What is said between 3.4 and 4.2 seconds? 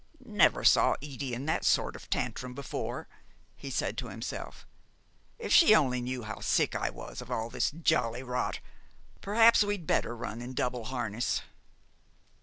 he said to